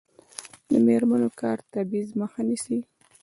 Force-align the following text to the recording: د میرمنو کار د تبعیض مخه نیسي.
د 0.69 0.69
میرمنو 0.85 1.29
کار 1.39 1.57
د 1.61 1.65
تبعیض 1.73 2.09
مخه 2.21 2.41
نیسي. 2.47 2.79